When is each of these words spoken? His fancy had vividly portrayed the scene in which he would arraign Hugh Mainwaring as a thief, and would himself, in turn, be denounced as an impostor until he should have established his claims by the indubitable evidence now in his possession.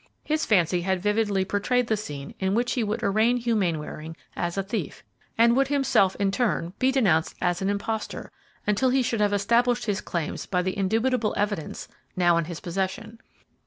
His 0.23 0.47
fancy 0.47 0.81
had 0.81 1.03
vividly 1.03 1.45
portrayed 1.45 1.85
the 1.85 1.95
scene 1.95 2.33
in 2.39 2.55
which 2.55 2.71
he 2.71 2.83
would 2.83 3.03
arraign 3.03 3.37
Hugh 3.37 3.55
Mainwaring 3.55 4.17
as 4.35 4.57
a 4.57 4.63
thief, 4.63 5.03
and 5.37 5.55
would 5.55 5.67
himself, 5.67 6.15
in 6.15 6.31
turn, 6.31 6.73
be 6.79 6.91
denounced 6.91 7.35
as 7.39 7.61
an 7.61 7.69
impostor 7.69 8.31
until 8.65 8.89
he 8.89 9.03
should 9.03 9.21
have 9.21 9.31
established 9.31 9.85
his 9.85 10.01
claims 10.01 10.47
by 10.47 10.63
the 10.63 10.75
indubitable 10.75 11.35
evidence 11.37 11.87
now 12.15 12.35
in 12.37 12.45
his 12.45 12.59
possession. 12.59 13.19